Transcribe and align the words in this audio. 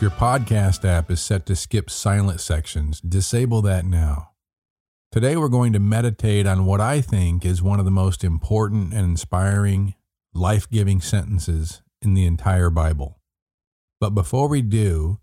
If 0.00 0.04
your 0.04 0.12
podcast 0.12 0.88
app 0.88 1.10
is 1.10 1.20
set 1.20 1.44
to 1.44 1.54
skip 1.54 1.90
silent 1.90 2.40
sections, 2.40 3.02
disable 3.02 3.60
that 3.60 3.84
now. 3.84 4.30
Today 5.12 5.36
we're 5.36 5.50
going 5.50 5.74
to 5.74 5.78
meditate 5.78 6.46
on 6.46 6.64
what 6.64 6.80
I 6.80 7.02
think 7.02 7.44
is 7.44 7.62
one 7.62 7.78
of 7.78 7.84
the 7.84 7.90
most 7.90 8.24
important 8.24 8.94
and 8.94 9.04
inspiring, 9.04 9.94
life 10.32 10.70
giving 10.70 11.02
sentences 11.02 11.82
in 12.00 12.14
the 12.14 12.24
entire 12.24 12.70
Bible. 12.70 13.20
But 14.00 14.14
before 14.14 14.48
we 14.48 14.62
do, 14.62 15.20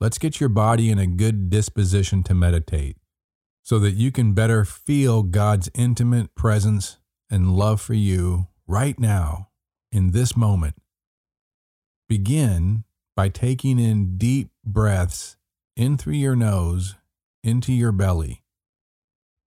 let's 0.00 0.18
get 0.18 0.38
your 0.38 0.50
body 0.50 0.88
in 0.88 1.00
a 1.00 1.08
good 1.08 1.50
disposition 1.50 2.22
to 2.22 2.32
meditate 2.32 2.98
so 3.64 3.80
that 3.80 3.94
you 3.94 4.12
can 4.12 4.34
better 4.34 4.64
feel 4.64 5.24
God's 5.24 5.68
intimate 5.74 6.32
presence 6.36 6.98
and 7.28 7.56
love 7.56 7.80
for 7.80 7.94
you 7.94 8.46
right 8.68 9.00
now 9.00 9.48
in 9.90 10.12
this 10.12 10.36
moment. 10.36 10.76
Begin 12.08 12.84
by 13.16 13.30
taking 13.30 13.78
in 13.78 14.18
deep 14.18 14.50
breaths 14.64 15.36
in 15.74 15.96
through 15.96 16.12
your 16.12 16.36
nose 16.36 16.94
into 17.42 17.72
your 17.72 17.92
belly, 17.92 18.44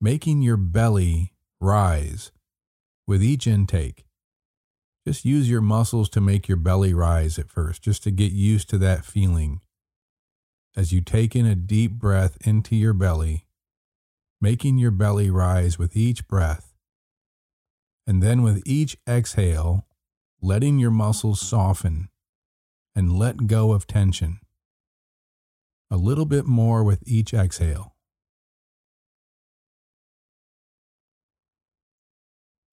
making 0.02 0.42
your 0.42 0.58
belly 0.58 1.34
rise 1.62 2.32
with 3.08 3.24
each 3.24 3.46
intake. 3.46 4.06
Just 5.08 5.24
use 5.24 5.50
your 5.50 5.62
muscles 5.62 6.10
to 6.10 6.22
make 6.22 6.48
your 6.48 6.58
belly 6.58 6.94
rise 6.94 7.38
at 7.38 7.50
first, 7.50 7.84
just 7.84 8.04
to 8.04 8.12
get 8.12 8.32
used 8.32 8.70
to 8.70 8.78
that 8.80 9.06
feeling. 9.06 9.62
As 10.76 10.92
you 10.92 11.02
take 11.02 11.36
in 11.36 11.46
a 11.46 11.56
deep 11.56 11.94
breath 11.94 12.38
into 12.46 12.76
your 12.76 12.94
belly, 12.94 13.46
making 14.42 14.78
your 14.78 14.92
belly 14.92 15.30
rise 15.30 15.78
with 15.78 15.96
each 15.96 16.28
breath. 16.28 16.74
And 18.08 18.24
then 18.24 18.42
with 18.42 18.64
each 18.66 18.98
exhale, 19.08 19.86
letting 20.42 20.80
your 20.80 20.92
muscles 20.92 21.42
soften 21.42 22.10
and 23.00 23.18
let 23.18 23.48
go 23.48 23.72
of 23.72 23.88
tension. 23.88 24.42
A 25.90 25.96
little 25.96 26.26
bit 26.26 26.46
more 26.46 26.84
with 26.84 27.02
each 27.08 27.34
exhale. 27.34 27.96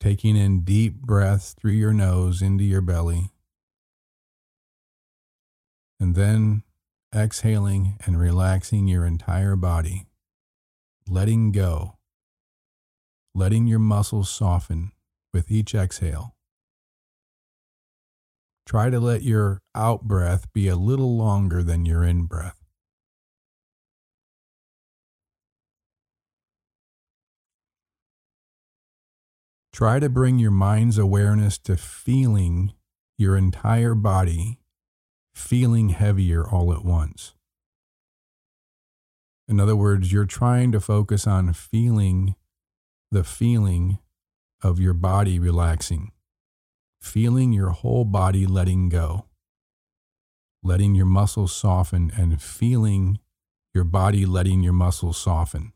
Taking 0.00 0.36
in 0.36 0.64
deep 0.64 1.00
breaths 1.00 1.55
through 1.55 1.74
your 1.74 1.92
nose 1.92 2.42
into 2.42 2.64
your 2.64 2.80
belly. 2.80 3.30
And 6.00 6.16
then 6.16 6.64
exhaling 7.14 7.96
and 8.05 8.18
relaxing 8.18 8.88
your 8.88 9.06
entire 9.06 9.55
body, 9.55 10.08
letting 11.08 11.52
go, 11.52 11.98
letting 13.33 13.68
your 13.68 13.78
muscles 13.78 14.28
soften 14.28 14.90
with 15.33 15.52
each 15.52 15.72
exhale. 15.72 16.36
Try 18.67 18.91
to 18.91 18.98
let 18.98 19.22
your 19.22 19.62
out 19.77 20.03
breath 20.03 20.53
be 20.53 20.67
a 20.67 20.75
little 20.75 21.17
longer 21.17 21.62
than 21.62 21.86
your 21.86 22.03
in 22.03 22.25
breath. 22.25 22.59
Try 29.73 30.01
to 30.01 30.08
bring 30.08 30.40
your 30.40 30.51
mind's 30.51 30.98
awareness 30.98 31.58
to 31.58 31.77
feeling 31.77 32.73
your 33.17 33.36
entire 33.36 33.95
body 33.95 34.58
feeling 35.35 35.90
heavier 35.90 36.48
all 36.48 36.73
at 36.73 36.85
once. 36.85 37.35
In 39.46 39.61
other 39.61 39.77
words, 39.77 40.13
you're 40.13 40.24
trying 40.24 40.73
to 40.73 40.80
focus 40.80 41.27
on 41.27 41.52
feeling 41.52 42.35
the 43.13 43.23
feeling 43.23 43.98
of 44.63 44.80
your 44.80 44.95
body 44.95 45.39
relaxing 45.39 46.11
feeling 47.06 47.52
your 47.52 47.70
whole 47.70 48.05
body 48.05 48.46
letting 48.46 48.89
go, 48.89 49.27
letting 50.62 50.94
your 50.94 51.06
muscles 51.06 51.55
soften, 51.55 52.11
and 52.17 52.42
feeling 52.42 53.18
your 53.72 53.84
body 53.84 54.27
letting 54.27 54.62
your 54.62 54.72
muscles 54.72 55.16
soften. 55.16 55.72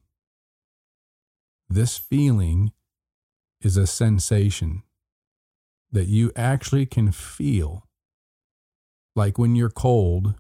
This 1.68 1.96
feeling 1.96 2.72
is 3.60 3.76
a 3.76 3.86
sensation 3.86 4.82
that 5.92 6.08
you 6.08 6.32
actually 6.34 6.86
can 6.86 7.12
feel. 7.12 7.86
Like 9.14 9.38
when 9.38 9.54
you're 9.54 9.70
cold, 9.70 10.34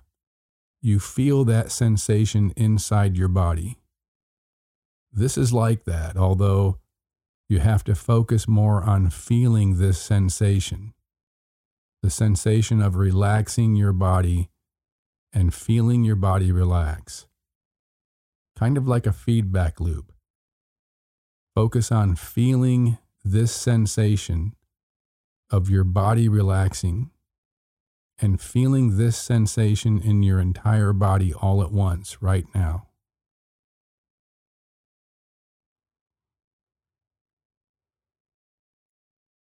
you 0.82 0.98
feel 0.98 1.44
that 1.44 1.70
sensation 1.70 2.52
inside 2.56 3.16
your 3.16 3.28
body. 3.28 3.78
This 5.12 5.36
is 5.36 5.52
like 5.52 5.84
that, 5.84 6.16
although 6.16 6.78
you 7.50 7.58
have 7.58 7.84
to 7.84 7.94
focus 7.94 8.48
more 8.48 8.82
on 8.82 9.10
feeling 9.10 9.78
this 9.78 10.00
sensation 10.00 10.94
the 12.02 12.10
sensation 12.10 12.80
of 12.80 12.96
relaxing 12.96 13.74
your 13.74 13.92
body 13.92 14.48
and 15.32 15.52
feeling 15.52 16.02
your 16.02 16.16
body 16.16 16.50
relax. 16.50 17.26
Kind 18.56 18.76
of 18.76 18.88
like 18.88 19.06
a 19.06 19.12
feedback 19.12 19.80
loop. 19.80 20.12
Focus 21.54 21.92
on 21.92 22.16
feeling 22.16 22.98
this 23.24 23.52
sensation 23.52 24.54
of 25.50 25.68
your 25.68 25.84
body 25.84 26.28
relaxing 26.28 27.10
and 28.18 28.40
feeling 28.40 28.96
this 28.96 29.16
sensation 29.16 30.00
in 30.00 30.22
your 30.22 30.40
entire 30.40 30.92
body 30.92 31.32
all 31.34 31.62
at 31.62 31.72
once 31.72 32.22
right 32.22 32.46
now. 32.54 32.86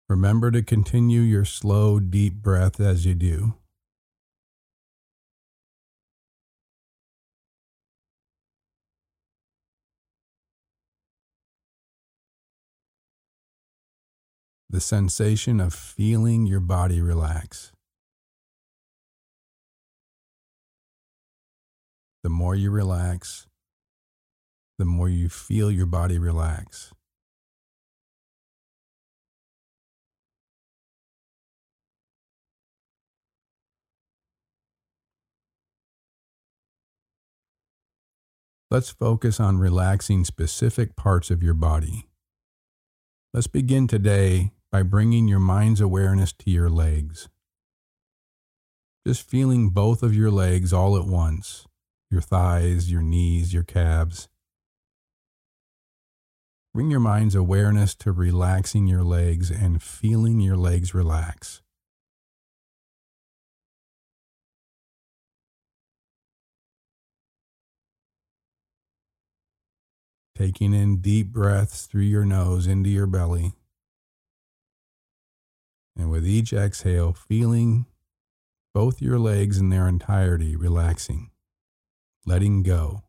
Remember 0.09 0.50
to 0.50 0.62
continue 0.62 1.20
your 1.20 1.47
slow, 1.47 1.98
deep 1.98 2.34
breath 2.34 2.78
as 2.78 3.06
you 3.06 3.15
do. 3.15 3.54
The 14.69 14.81
sensation 14.81 15.59
of 15.59 15.72
feeling 15.72 16.47
your 16.47 16.60
body 16.60 17.00
relax. 17.00 17.72
The 22.22 22.28
more 22.28 22.54
you 22.54 22.71
relax, 22.71 23.47
the 24.78 24.84
more 24.84 25.09
you 25.09 25.28
feel 25.28 25.71
your 25.71 25.86
body 25.86 26.19
relax. 26.19 26.92
Let's 38.75 38.91
focus 38.91 39.39
on 39.39 39.59
relaxing 39.59 40.25
specific 40.25 40.97
parts 40.97 41.31
of 41.31 41.45
your 41.45 41.55
body. 41.55 42.09
Let's 43.33 43.47
begin 43.47 43.87
today 43.87 44.51
by 44.73 44.83
bringing 44.83 45.29
your 45.29 45.39
mind's 45.39 45.81
awareness 45.81 46.33
to 46.33 46.51
your 46.51 46.69
legs. 46.69 47.29
Just 49.07 49.31
feeling 49.31 49.69
both 49.69 50.03
of 50.03 50.13
your 50.13 50.33
legs 50.33 50.73
all 50.73 50.97
at 50.97 51.07
once 51.07 51.69
your 52.10 52.21
thighs, 52.21 52.91
your 52.91 53.01
knees, 53.01 53.54
your 53.54 53.63
calves. 53.63 54.28
Bring 56.75 56.91
your 56.91 56.98
mind's 56.98 57.37
awareness 57.37 57.95
to 57.95 58.10
relaxing 58.10 58.89
your 58.89 59.04
legs 59.04 59.53
and 59.53 59.81
feeling 59.81 60.41
your 60.41 60.57
legs 60.57 60.93
relax. 60.93 61.63
Taking 70.36 70.75
in 70.75 71.01
deep 71.01 71.28
breaths 71.28 71.86
through 71.86 72.03
your 72.03 72.25
nose 72.25 72.66
into 72.66 72.91
your 72.91 73.07
belly. 73.07 73.53
And 75.97 76.10
with 76.10 76.27
each 76.27 76.53
exhale, 76.53 77.13
feeling 77.13 77.86
both 78.72 79.01
your 79.01 79.19
legs 79.19 79.59
in 79.59 79.71
their 79.71 79.86
entirety 79.86 80.57
relaxing, 80.57 81.31
letting 82.27 82.65
go, 82.65 83.04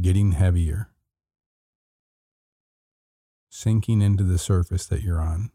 getting 0.00 0.32
heavier, 0.32 0.90
sinking 3.50 4.00
into 4.00 4.22
the 4.22 4.38
surface 4.38 4.86
that 4.86 5.02
you're 5.02 5.20
on. 5.20 5.50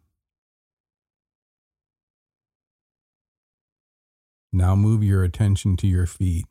Now 4.52 4.76
move 4.76 5.04
your 5.04 5.24
attention 5.24 5.78
to 5.78 5.88
your 5.88 6.06
feet, 6.06 6.46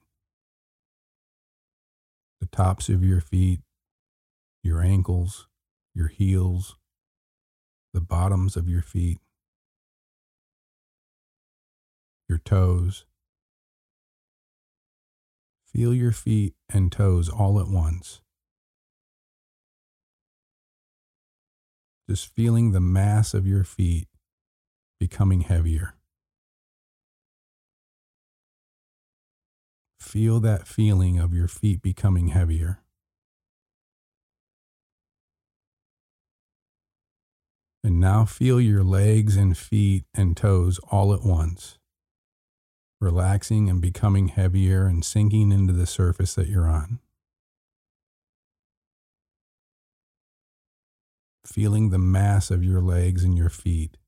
the 2.40 2.46
tops 2.46 2.88
of 2.88 3.02
your 3.02 3.20
feet, 3.20 3.60
your 4.62 4.80
ankles, 4.80 5.48
your 5.94 6.08
heels, 6.08 6.76
the 7.92 8.00
bottoms 8.00 8.56
of 8.56 8.68
your 8.68 8.82
feet, 8.82 9.18
your 12.28 12.38
toes. 12.38 13.04
Feel 15.72 15.94
your 15.94 16.12
feet 16.12 16.54
and 16.68 16.90
toes 16.90 17.28
all 17.28 17.60
at 17.60 17.68
once. 17.68 18.20
Just 22.08 22.34
feeling 22.34 22.72
the 22.72 22.80
mass 22.80 23.34
of 23.34 23.46
your 23.46 23.64
feet 23.64 24.08
becoming 24.98 25.42
heavier. 25.42 25.97
Feel 30.08 30.40
that 30.40 30.66
feeling 30.66 31.18
of 31.18 31.34
your 31.34 31.48
feet 31.48 31.82
becoming 31.82 32.28
heavier. 32.28 32.80
And 37.84 38.00
now 38.00 38.24
feel 38.24 38.58
your 38.58 38.82
legs 38.82 39.36
and 39.36 39.54
feet 39.54 40.06
and 40.14 40.34
toes 40.34 40.80
all 40.90 41.12
at 41.12 41.24
once, 41.24 41.76
relaxing 43.02 43.68
and 43.68 43.82
becoming 43.82 44.28
heavier 44.28 44.86
and 44.86 45.04
sinking 45.04 45.52
into 45.52 45.74
the 45.74 45.86
surface 45.86 46.34
that 46.36 46.48
you're 46.48 46.70
on. 46.70 47.00
Feeling 51.44 51.90
the 51.90 51.98
mass 51.98 52.50
of 52.50 52.64
your 52.64 52.80
legs 52.80 53.24
and 53.24 53.36
your 53.36 53.50
feet. 53.50 53.98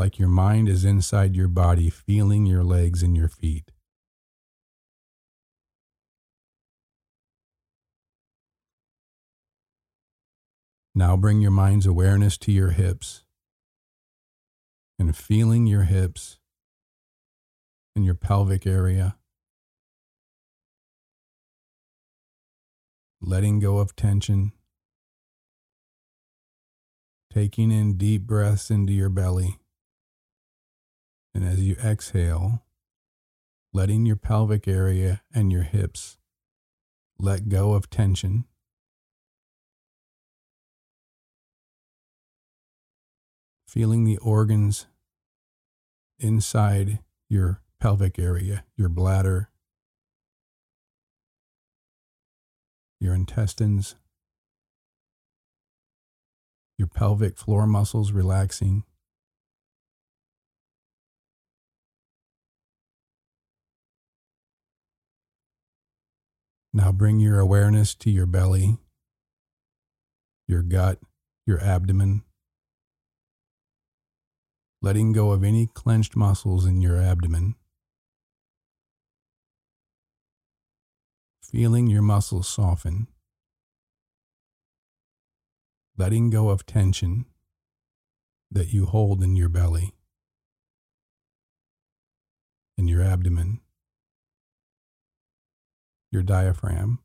Like 0.00 0.18
your 0.18 0.28
mind 0.28 0.66
is 0.66 0.82
inside 0.82 1.36
your 1.36 1.46
body, 1.46 1.90
feeling 1.90 2.46
your 2.46 2.64
legs 2.64 3.02
and 3.02 3.14
your 3.14 3.28
feet. 3.28 3.70
Now 10.94 11.18
bring 11.18 11.42
your 11.42 11.50
mind's 11.50 11.84
awareness 11.84 12.38
to 12.38 12.50
your 12.50 12.70
hips 12.70 13.24
and 14.98 15.14
feeling 15.14 15.66
your 15.66 15.82
hips 15.82 16.38
and 17.94 18.02
your 18.02 18.14
pelvic 18.14 18.66
area. 18.66 19.18
Letting 23.20 23.58
go 23.60 23.80
of 23.80 23.94
tension. 23.94 24.52
Taking 27.30 27.70
in 27.70 27.98
deep 27.98 28.22
breaths 28.22 28.70
into 28.70 28.94
your 28.94 29.10
belly. 29.10 29.59
And 31.34 31.44
as 31.44 31.60
you 31.60 31.76
exhale, 31.76 32.64
letting 33.72 34.06
your 34.06 34.16
pelvic 34.16 34.66
area 34.66 35.22
and 35.32 35.52
your 35.52 35.62
hips 35.62 36.18
let 37.18 37.48
go 37.48 37.74
of 37.74 37.90
tension. 37.90 38.44
feeling 43.70 44.02
the 44.02 44.18
organs 44.18 44.88
inside 46.18 46.98
your 47.28 47.62
pelvic 47.78 48.18
area, 48.18 48.64
your 48.76 48.88
bladder, 48.88 49.48
your 52.98 53.14
intestines, 53.14 53.94
your 56.76 56.88
pelvic 56.88 57.38
floor 57.38 57.64
muscles 57.64 58.10
relaxing. 58.10 58.82
Now 66.72 66.92
bring 66.92 67.20
your 67.20 67.40
awareness 67.40 67.94
to 67.96 68.10
your 68.10 68.26
belly, 68.26 68.78
your 70.46 70.62
gut, 70.62 70.98
your 71.46 71.60
abdomen 71.60 72.22
letting 74.82 75.12
go 75.12 75.32
of 75.32 75.44
any 75.44 75.66
clenched 75.66 76.16
muscles 76.16 76.64
in 76.64 76.80
your 76.80 76.96
abdomen. 76.96 77.54
Feeling 81.42 81.88
your 81.88 82.02
muscles 82.02 82.48
soften. 82.48 83.08
Letting 85.98 86.30
go 86.30 86.48
of 86.48 86.64
tension 86.64 87.26
that 88.50 88.72
you 88.72 88.86
hold 88.86 89.22
in 89.22 89.36
your 89.36 89.48
belly, 89.48 89.92
in 92.78 92.88
your 92.88 93.02
abdomen, 93.02 93.60
your 96.10 96.22
diaphragm. 96.22 96.98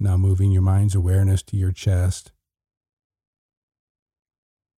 Now 0.00 0.16
moving 0.16 0.50
your 0.50 0.62
mind's 0.62 0.94
awareness 0.94 1.42
to 1.44 1.56
your 1.56 1.72
chest. 1.72 2.32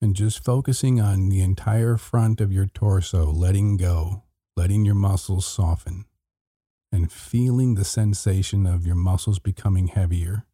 And 0.01 0.15
just 0.15 0.45
focusing 0.45 1.01
on 1.01 1.31
the 1.31 1.41
entire 1.41 1.97
front 1.97 2.41
of 2.41 2.53
your 2.53 2.67
torso, 2.67 3.31
letting 3.31 3.77
go, 3.77 4.25
letting 4.57 4.85
your 4.85 4.95
muscles 4.95 5.47
soften, 5.47 6.05
and 6.93 7.11
feeling 7.11 7.75
the 7.75 7.85
sensation 7.85 8.67
of 8.67 8.87
your 8.87 8.95
muscles 8.95 9.39
becoming 9.39 9.89
heavier, 9.89 10.47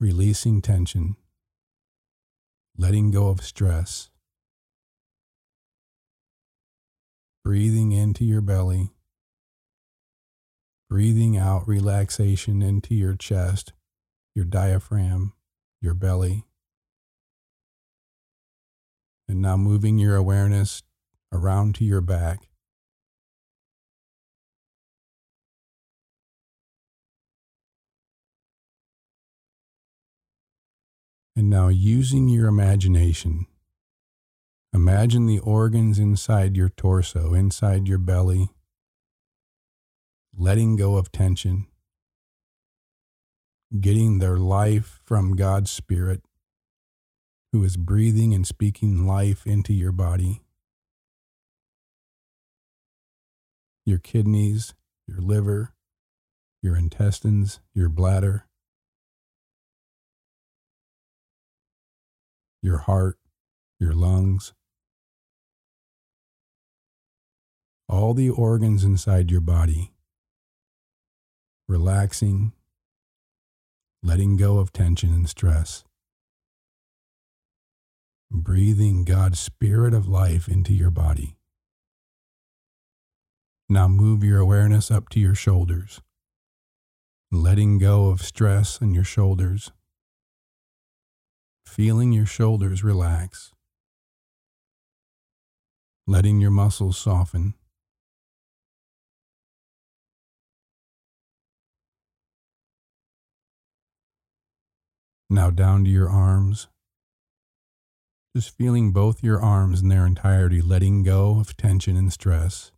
releasing 0.00 0.62
tension, 0.62 1.16
letting 2.76 3.10
go 3.10 3.28
of 3.28 3.42
stress, 3.42 4.10
breathing 7.48 7.92
into 7.92 8.26
your 8.26 8.42
belly 8.42 8.90
breathing 10.90 11.34
out 11.34 11.66
relaxation 11.66 12.60
into 12.60 12.94
your 12.94 13.14
chest, 13.14 13.72
your 14.34 14.44
diaphragm, 14.44 15.32
your 15.80 15.94
belly. 15.94 16.44
And 19.26 19.40
now 19.40 19.56
moving 19.56 19.98
your 19.98 20.14
awareness 20.14 20.82
around 21.32 21.74
to 21.76 21.86
your 21.86 22.02
back. 22.02 22.48
And 31.34 31.48
now 31.48 31.68
using 31.68 32.28
your 32.28 32.46
imagination, 32.46 33.46
imagine 34.78 35.26
the 35.26 35.40
organs 35.40 35.98
inside 35.98 36.56
your 36.56 36.68
torso, 36.68 37.34
inside 37.34 37.88
your 37.88 37.98
belly, 37.98 38.48
letting 40.36 40.76
go 40.76 40.94
of 40.94 41.10
tension, 41.10 41.66
getting 43.80 44.20
their 44.20 44.36
life 44.36 45.00
from 45.04 45.34
God's 45.34 45.68
Spirit, 45.68 46.22
who 47.50 47.64
is 47.64 47.76
breathing 47.76 48.32
and 48.32 48.46
speaking 48.46 49.04
life 49.04 49.48
into 49.48 49.74
your 49.74 49.90
body. 49.90 50.42
Your 53.84 53.98
kidneys, 53.98 54.74
your 55.08 55.18
liver, 55.18 55.74
your 56.62 56.76
intestines, 56.76 57.58
your 57.74 57.88
bladder, 57.88 58.46
your 62.62 62.78
heart, 62.78 63.18
your 63.80 63.92
lungs, 63.92 64.52
all 67.88 68.14
the 68.14 68.30
organs 68.30 68.84
inside 68.84 69.30
your 69.30 69.40
body 69.40 69.92
relaxing, 71.68 72.52
letting 74.02 74.36
go 74.36 74.56
of 74.56 74.72
tension 74.72 75.12
and 75.12 75.28
stress, 75.28 75.84
breathing 78.30 79.04
God's 79.04 79.38
Spirit 79.38 79.92
of 79.92 80.08
life 80.08 80.48
into 80.48 80.72
your 80.72 80.90
body. 80.90 81.36
Now 83.68 83.86
move 83.86 84.24
your 84.24 84.40
awareness 84.40 84.90
up 84.90 85.10
to 85.10 85.20
your 85.20 85.34
shoulders, 85.34 86.00
letting 87.30 87.78
go 87.78 88.08
of 88.08 88.22
stress 88.22 88.80
in 88.80 88.94
your 88.94 89.04
shoulders, 89.04 89.70
feeling 91.66 92.12
your 92.12 92.24
shoulders 92.24 92.82
relax, 92.82 93.52
letting 96.06 96.40
your 96.40 96.50
muscles 96.50 96.96
soften. 96.96 97.52
Now 105.30 105.50
down 105.50 105.84
to 105.84 105.90
your 105.90 106.08
arms. 106.08 106.68
Just 108.34 108.56
feeling 108.56 108.92
both 108.92 109.22
your 109.22 109.42
arms 109.42 109.82
in 109.82 109.88
their 109.88 110.06
entirety, 110.06 110.62
letting 110.62 111.02
go 111.02 111.38
of 111.38 111.56
tension 111.56 111.96
and 111.96 112.10
stress, 112.10 112.72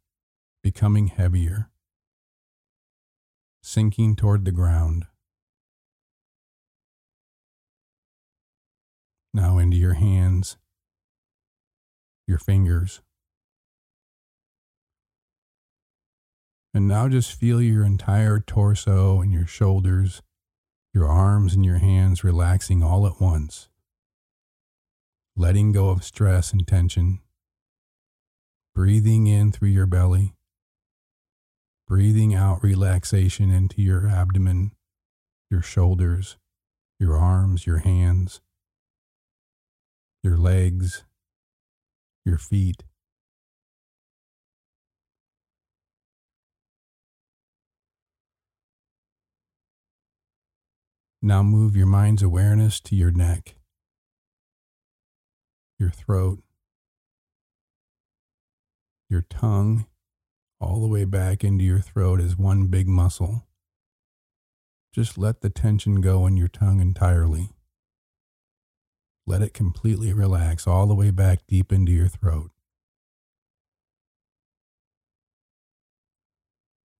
becoming 0.62 1.08
heavier, 1.08 1.70
sinking 3.62 4.16
toward 4.16 4.44
the 4.44 4.52
ground. 4.52 5.06
Now 9.32 9.58
into 9.58 9.76
your 9.76 9.94
hands, 9.94 10.56
your 12.26 12.38
fingers. 12.38 13.00
And 16.74 16.88
now 16.88 17.08
just 17.08 17.32
feel 17.32 17.62
your 17.62 17.84
entire 17.84 18.40
torso 18.40 19.20
and 19.20 19.32
your 19.32 19.46
shoulders 19.46 20.22
your 20.92 21.06
arms 21.06 21.54
and 21.54 21.64
your 21.64 21.78
hands 21.78 22.24
relaxing 22.24 22.82
all 22.82 23.06
at 23.06 23.20
once, 23.20 23.68
letting 25.36 25.72
go 25.72 25.90
of 25.90 26.02
stress 26.04 26.52
and 26.52 26.66
tension, 26.66 27.20
breathing 28.74 29.26
in 29.26 29.52
through 29.52 29.68
your 29.68 29.86
belly, 29.86 30.34
breathing 31.86 32.34
out 32.34 32.62
relaxation 32.62 33.50
into 33.50 33.80
your 33.82 34.08
abdomen, 34.08 34.72
your 35.50 35.62
shoulders, 35.62 36.36
your 36.98 37.16
arms, 37.16 37.66
your 37.66 37.78
hands, 37.78 38.40
your 40.22 40.36
legs, 40.36 41.04
your 42.24 42.38
feet. 42.38 42.82
Now 51.22 51.42
move 51.42 51.76
your 51.76 51.86
mind's 51.86 52.22
awareness 52.22 52.80
to 52.80 52.96
your 52.96 53.10
neck, 53.10 53.56
your 55.78 55.90
throat, 55.90 56.42
your 59.10 59.22
tongue, 59.28 59.86
all 60.60 60.80
the 60.80 60.88
way 60.88 61.04
back 61.04 61.44
into 61.44 61.62
your 61.62 61.80
throat 61.80 62.20
as 62.20 62.38
one 62.38 62.68
big 62.68 62.88
muscle. 62.88 63.46
Just 64.94 65.18
let 65.18 65.42
the 65.42 65.50
tension 65.50 66.00
go 66.00 66.26
in 66.26 66.38
your 66.38 66.48
tongue 66.48 66.80
entirely. 66.80 67.50
Let 69.26 69.42
it 69.42 69.52
completely 69.52 70.12
relax 70.14 70.66
all 70.66 70.86
the 70.86 70.94
way 70.94 71.10
back 71.10 71.40
deep 71.46 71.70
into 71.70 71.92
your 71.92 72.08
throat. 72.08 72.50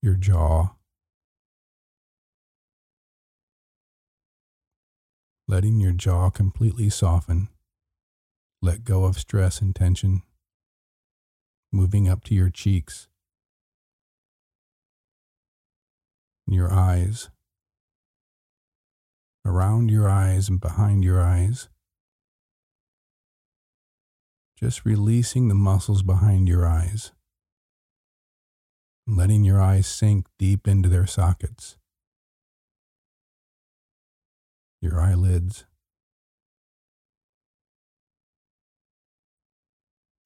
Your 0.03 0.15
jaw. 0.15 0.75
Letting 5.51 5.81
your 5.81 5.91
jaw 5.91 6.31
completely 6.31 6.89
soften. 6.91 7.49
Let 8.63 8.85
go 8.85 9.03
of 9.05 9.19
stress 9.19 9.61
and 9.61 9.75
tension. 9.75 10.23
Moving 11.73 12.09
up 12.09 12.23
to 12.27 12.37
your 12.37 12.51
cheeks. 12.51 13.09
Your 16.47 16.73
eyes 16.73 17.31
around 19.45 19.91
your 19.91 20.09
eyes 20.09 20.49
and 20.49 20.61
behind 20.61 21.03
your 21.03 21.21
eyes. 21.21 21.69
Just 24.57 24.85
releasing 24.85 25.49
the 25.49 25.57
muscles 25.57 26.05
behind 26.05 26.49
your 26.49 26.65
eyes, 26.65 27.11
letting 29.05 29.43
your 29.43 29.61
eyes 29.61 29.89
sink 29.89 30.27
deep 30.39 30.69
into 30.69 30.89
their 30.89 31.09
sockets. 31.09 31.80
Your 34.83 34.99
eyelids, 34.99 35.67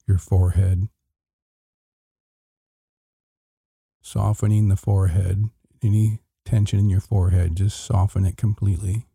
your 0.07 0.19
forehead, 0.19 0.89
softening 4.01 4.69
the 4.69 4.77
forehead, 4.77 5.51
any 5.83 6.21
tension 6.45 6.79
in 6.79 6.89
your 6.89 7.01
forehead, 7.01 7.57
just 7.57 7.85
soften 7.85 8.25
it 8.25 8.37
completely. 8.37 9.07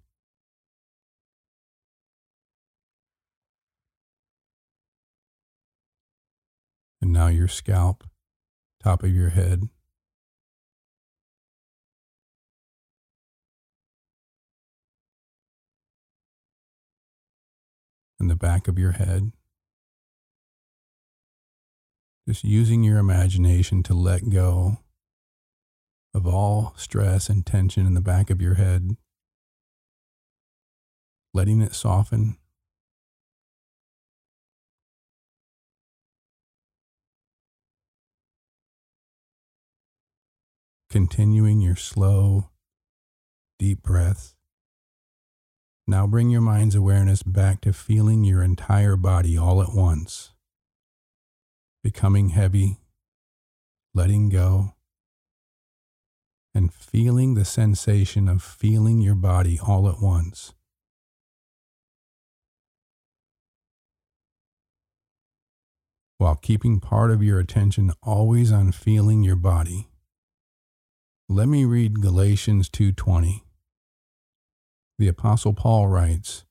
And 7.02 7.14
now 7.14 7.28
your 7.28 7.48
scalp, 7.48 8.04
top 8.84 9.04
of 9.04 9.16
your 9.16 9.30
head. 9.30 9.70
And 18.20 18.30
the 18.30 18.36
back 18.36 18.68
of 18.68 18.78
your 18.78 18.92
head. 18.92 19.32
Just 22.28 22.44
using 22.44 22.84
your 22.84 22.98
imagination 22.98 23.82
to 23.84 23.94
let 23.94 24.30
go 24.30 24.80
of 26.14 26.28
all 26.28 26.74
stress 26.76 27.30
and 27.30 27.46
tension 27.46 27.86
in 27.86 27.94
the 27.94 28.02
back 28.02 28.30
of 28.30 28.42
your 28.42 28.56
head, 28.56 28.98
letting 31.34 31.62
it 31.62 31.74
soften. 31.74 32.38
Continuing 40.90 41.62
your 41.62 41.76
slow, 41.76 42.50
deep 43.60 43.84
breaths. 43.84 44.39
Now 45.90 46.06
bring 46.06 46.30
your 46.30 46.42
mind's 46.42 46.76
awareness 46.76 47.24
back 47.24 47.62
to 47.62 47.74
feeling 47.74 48.24
your 48.24 48.44
entire 48.44 48.96
body 48.96 49.36
all 49.36 49.60
at 49.60 49.74
once, 49.74 50.34
becoming 51.84 52.30
heavy, 52.30 52.78
letting 53.96 54.30
go 54.30 54.76
and 56.54 56.72
feeling 56.72 57.34
the 57.34 57.44
sensation 57.44 58.28
of 58.30 58.44
feeling 58.44 59.00
your 59.02 59.16
body 59.16 59.60
all 59.60 59.90
at 59.90 60.00
once. 60.00 60.54
While 66.20 66.36
keeping 66.36 66.80
part 66.80 67.10
of 67.10 67.24
your 67.24 67.40
attention 67.40 67.94
always 68.04 68.52
on 68.52 68.74
feeling 68.74 69.24
your 69.24 69.38
body. 69.38 69.88
Let 71.28 71.48
me 71.48 71.66
read 71.66 72.00
Galatians 72.00 72.70
2:20. 72.70 73.49
The 75.00 75.08
apostle 75.08 75.54
Paul 75.54 75.88
writes, 75.88 76.44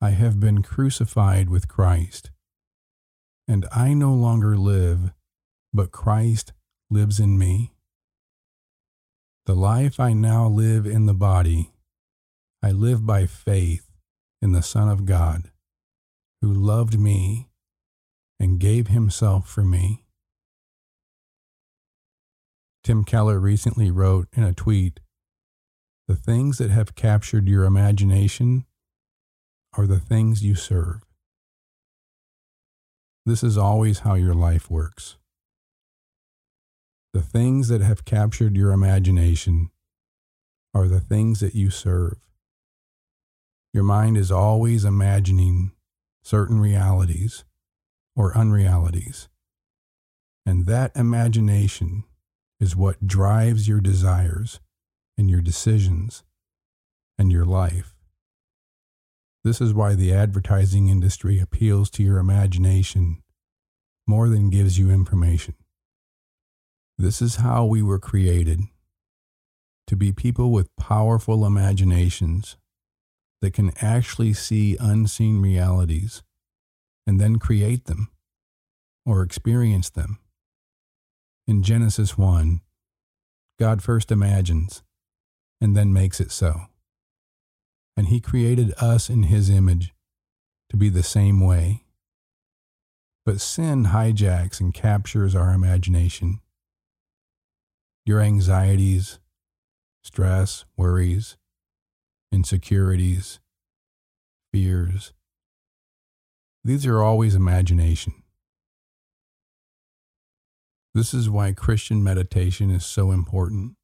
I 0.00 0.10
have 0.10 0.40
been 0.40 0.62
crucified 0.62 1.50
with 1.50 1.68
Christ, 1.68 2.30
and 3.46 3.66
I 3.70 3.92
no 3.92 4.14
longer 4.14 4.56
live, 4.56 5.12
but 5.70 5.92
Christ 5.92 6.54
lives 6.90 7.20
in 7.20 7.38
me. 7.38 7.74
The 9.44 9.54
life 9.54 10.00
I 10.00 10.14
now 10.14 10.48
live 10.48 10.86
in 10.86 11.04
the 11.04 11.12
body, 11.12 11.74
I 12.62 12.70
live 12.70 13.04
by 13.04 13.26
faith 13.26 13.90
in 14.40 14.52
the 14.52 14.62
Son 14.62 14.88
of 14.88 15.04
God, 15.04 15.50
who 16.40 16.50
loved 16.50 16.98
me 16.98 17.50
and 18.40 18.58
gave 18.58 18.88
himself 18.88 19.46
for 19.46 19.64
me. 19.66 20.06
Tim 22.82 23.04
Keller 23.04 23.38
recently 23.38 23.90
wrote 23.90 24.28
in 24.32 24.44
a 24.44 24.54
tweet 24.54 25.00
The 26.08 26.16
things 26.16 26.56
that 26.56 26.70
have 26.70 26.94
captured 26.94 27.46
your 27.46 27.64
imagination 27.64 28.64
are 29.76 29.86
the 29.86 30.00
things 30.00 30.42
you 30.42 30.54
serve. 30.54 31.02
This 33.26 33.44
is 33.44 33.58
always 33.58 33.98
how 34.00 34.14
your 34.14 34.32
life 34.32 34.70
works. 34.70 35.16
The 37.12 37.20
things 37.20 37.68
that 37.68 37.82
have 37.82 38.06
captured 38.06 38.56
your 38.56 38.72
imagination 38.72 39.70
are 40.72 40.88
the 40.88 41.00
things 41.00 41.40
that 41.40 41.54
you 41.54 41.68
serve. 41.68 42.16
Your 43.74 43.84
mind 43.84 44.16
is 44.16 44.32
always 44.32 44.86
imagining 44.86 45.72
certain 46.22 46.58
realities 46.58 47.44
or 48.16 48.32
unrealities. 48.34 49.28
And 50.46 50.64
that 50.64 50.96
imagination 50.96 52.04
is 52.60 52.74
what 52.74 53.06
drives 53.06 53.68
your 53.68 53.82
desires 53.82 54.60
and 55.18 55.28
your 55.28 55.42
decisions 55.42 56.22
and 57.18 57.30
your 57.32 57.44
life. 57.44 57.94
This 59.44 59.60
is 59.60 59.74
why 59.74 59.94
the 59.94 60.12
advertising 60.12 60.88
industry 60.88 61.40
appeals 61.40 61.90
to 61.90 62.02
your 62.02 62.18
imagination 62.18 63.22
more 64.06 64.28
than 64.28 64.50
gives 64.50 64.78
you 64.78 64.90
information. 64.90 65.54
This 66.96 67.20
is 67.20 67.36
how 67.36 67.64
we 67.64 67.82
were 67.82 67.98
created 67.98 68.60
to 69.86 69.96
be 69.96 70.12
people 70.12 70.50
with 70.50 70.74
powerful 70.76 71.44
imaginations 71.44 72.56
that 73.40 73.52
can 73.52 73.72
actually 73.80 74.32
see 74.32 74.76
unseen 74.78 75.40
realities 75.40 76.22
and 77.06 77.20
then 77.20 77.38
create 77.38 77.84
them 77.86 78.10
or 79.06 79.22
experience 79.22 79.88
them. 79.90 80.18
In 81.46 81.62
Genesis 81.62 82.18
1, 82.18 82.60
God 83.58 83.82
first 83.82 84.12
imagines 84.12 84.82
and 85.60 85.76
then 85.76 85.92
makes 85.92 86.20
it 86.20 86.30
so. 86.30 86.62
And 87.96 88.08
He 88.08 88.20
created 88.20 88.72
us 88.78 89.10
in 89.10 89.24
His 89.24 89.50
image 89.50 89.92
to 90.70 90.76
be 90.76 90.88
the 90.88 91.02
same 91.02 91.40
way. 91.40 91.84
But 93.24 93.40
sin 93.40 93.86
hijacks 93.86 94.60
and 94.60 94.72
captures 94.72 95.34
our 95.34 95.52
imagination 95.52 96.40
your 98.06 98.22
anxieties, 98.22 99.18
stress, 100.02 100.64
worries, 100.78 101.36
insecurities, 102.32 103.38
fears. 104.50 105.12
These 106.64 106.86
are 106.86 107.02
always 107.02 107.34
imagination. 107.34 108.14
This 110.94 111.12
is 111.12 111.28
why 111.28 111.52
Christian 111.52 112.02
meditation 112.02 112.70
is 112.70 112.86
so 112.86 113.10
important. 113.10 113.76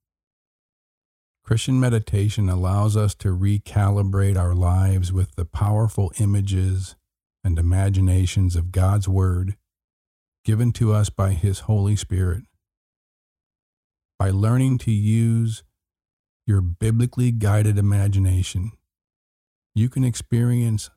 Christian 1.45 1.79
meditation 1.79 2.49
allows 2.49 2.97
us 2.97 3.15
to 3.17 3.29
recalibrate 3.29 4.39
our 4.39 4.55
lives 4.55 5.13
with 5.13 5.35
the 5.37 5.45
powerful 5.45 6.11
images 6.19 6.97
and 7.45 7.59
imaginations 7.59 8.57
of 8.57 8.73
God's 8.73 9.07
Word 9.07 9.55
given 10.43 10.73
to 10.73 10.95
us 10.95 11.11
by 11.11 11.33
His 11.33 11.61
Holy 11.61 11.97
Spirit. 11.97 12.45
By 14.19 14.31
learning 14.31 14.79
to 14.79 14.91
use 14.91 15.63
your 16.47 16.63
biblically 16.63 17.31
guided 17.31 17.77
imagination, 17.77 18.73
you 19.75 19.91
can 19.91 20.03
experience 20.03 20.89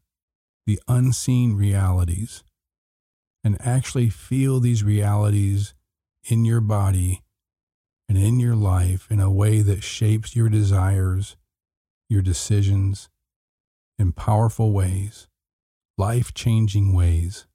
the 0.65 0.79
unseen 0.87 1.55
realities 1.57 2.45
and 3.43 3.57
actually 3.59 4.09
feel 4.09 4.61
these 4.61 4.81
realities 4.81 5.73
in 6.23 6.45
your 6.45 6.61
body 6.61 7.21
and 8.09 8.17
in 8.17 8.39
your 8.39 8.55
life 8.55 9.07
in 9.09 9.19
a 9.19 9.31
way 9.31 9.61
that 9.61 9.83
shapes 9.83 10.35
your 10.35 10.49
desires, 10.49 11.35
your 12.09 12.21
decisions 12.21 13.09
in 13.99 14.11
powerful 14.11 14.71
ways, 14.71 15.27
life 15.97 16.33
changing 16.33 16.93
ways. 16.93 17.47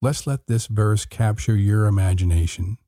Let's 0.00 0.26
let 0.26 0.46
this 0.46 0.66
verse 0.66 1.04
capture 1.04 1.56
your 1.56 1.86
imagination 1.86 2.78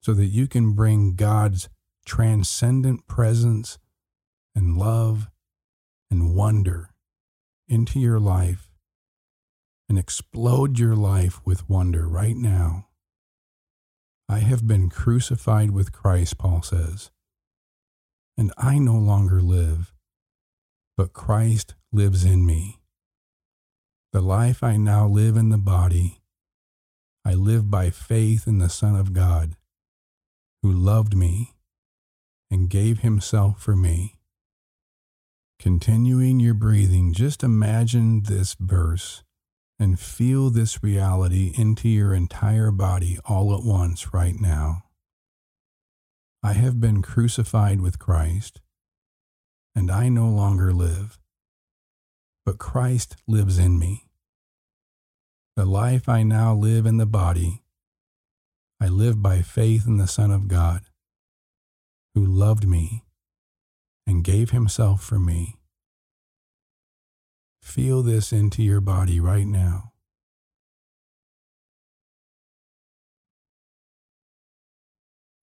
so 0.00 0.12
that 0.14 0.26
you 0.26 0.46
can 0.46 0.72
bring 0.72 1.14
God's 1.16 1.68
transcendent 2.04 3.06
presence 3.06 3.78
and 4.54 4.76
love 4.76 5.28
and 6.10 6.34
wonder 6.34 6.90
into 7.66 7.98
your 7.98 8.20
life 8.20 8.68
and 9.88 9.98
explode 9.98 10.78
your 10.78 10.94
life 10.94 11.40
with 11.44 11.68
wonder 11.68 12.06
right 12.06 12.36
now. 12.36 12.86
I 14.34 14.40
have 14.40 14.66
been 14.66 14.90
crucified 14.90 15.70
with 15.70 15.92
Christ, 15.92 16.38
Paul 16.38 16.60
says, 16.62 17.12
and 18.36 18.52
I 18.58 18.78
no 18.78 18.94
longer 18.96 19.40
live, 19.40 19.92
but 20.96 21.12
Christ 21.12 21.76
lives 21.92 22.24
in 22.24 22.44
me. 22.44 22.80
The 24.12 24.20
life 24.20 24.64
I 24.64 24.76
now 24.76 25.06
live 25.06 25.36
in 25.36 25.50
the 25.50 25.56
body, 25.56 26.20
I 27.24 27.34
live 27.34 27.70
by 27.70 27.90
faith 27.90 28.48
in 28.48 28.58
the 28.58 28.68
Son 28.68 28.96
of 28.96 29.12
God, 29.12 29.54
who 30.64 30.72
loved 30.72 31.16
me 31.16 31.54
and 32.50 32.68
gave 32.68 32.98
himself 33.02 33.62
for 33.62 33.76
me. 33.76 34.16
Continuing 35.60 36.40
your 36.40 36.54
breathing, 36.54 37.12
just 37.12 37.44
imagine 37.44 38.24
this 38.24 38.56
verse 38.58 39.22
and 39.84 40.00
feel 40.00 40.48
this 40.48 40.82
reality 40.82 41.52
into 41.58 41.90
your 41.90 42.14
entire 42.14 42.70
body 42.70 43.18
all 43.26 43.54
at 43.54 43.62
once 43.62 44.14
right 44.14 44.40
now. 44.40 44.82
I 46.42 46.54
have 46.54 46.80
been 46.80 47.02
crucified 47.02 47.82
with 47.82 47.98
Christ, 47.98 48.62
and 49.76 49.90
I 49.90 50.08
no 50.08 50.26
longer 50.26 50.72
live, 50.72 51.18
but 52.46 52.56
Christ 52.56 53.16
lives 53.28 53.58
in 53.58 53.78
me. 53.78 54.06
The 55.54 55.66
life 55.66 56.08
I 56.08 56.22
now 56.22 56.54
live 56.54 56.86
in 56.86 56.96
the 56.96 57.04
body, 57.04 57.62
I 58.80 58.88
live 58.88 59.20
by 59.20 59.42
faith 59.42 59.86
in 59.86 59.98
the 59.98 60.08
Son 60.08 60.30
of 60.30 60.48
God, 60.48 60.80
who 62.14 62.24
loved 62.24 62.66
me 62.66 63.04
and 64.06 64.24
gave 64.24 64.48
himself 64.48 65.02
for 65.02 65.18
me. 65.18 65.56
Feel 67.64 68.02
this 68.02 68.30
into 68.30 68.62
your 68.62 68.80
body 68.80 69.18
right 69.18 69.46
now. 69.46 69.90